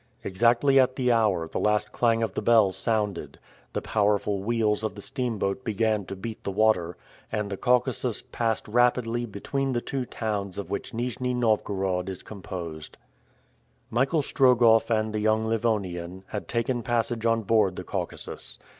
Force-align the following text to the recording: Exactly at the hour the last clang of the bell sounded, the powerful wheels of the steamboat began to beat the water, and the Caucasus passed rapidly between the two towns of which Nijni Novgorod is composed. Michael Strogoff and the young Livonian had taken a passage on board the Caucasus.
Exactly 0.23 0.79
at 0.79 0.95
the 0.95 1.11
hour 1.11 1.47
the 1.47 1.59
last 1.59 1.91
clang 1.91 2.23
of 2.23 2.33
the 2.33 2.41
bell 2.41 2.71
sounded, 2.71 3.37
the 3.71 3.83
powerful 3.83 4.39
wheels 4.41 4.81
of 4.83 4.95
the 4.95 5.01
steamboat 5.03 5.63
began 5.63 6.05
to 6.05 6.15
beat 6.15 6.43
the 6.43 6.49
water, 6.51 6.97
and 7.31 7.51
the 7.51 7.55
Caucasus 7.55 8.23
passed 8.31 8.67
rapidly 8.67 9.27
between 9.27 9.73
the 9.73 9.79
two 9.79 10.03
towns 10.05 10.57
of 10.57 10.71
which 10.71 10.91
Nijni 10.91 11.35
Novgorod 11.35 12.09
is 12.09 12.23
composed. 12.23 12.97
Michael 13.91 14.23
Strogoff 14.23 14.89
and 14.89 15.13
the 15.13 15.19
young 15.19 15.45
Livonian 15.45 16.23
had 16.29 16.47
taken 16.47 16.79
a 16.79 16.81
passage 16.81 17.27
on 17.27 17.43
board 17.43 17.75
the 17.75 17.83
Caucasus. 17.83 18.57